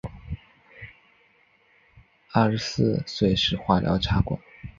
[2.31, 4.39] 二十四岁时化疗插管